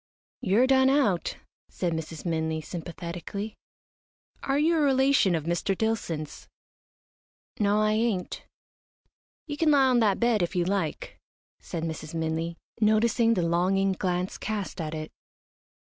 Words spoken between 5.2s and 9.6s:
of Mr. Dillson's?" "No, I ain't." "You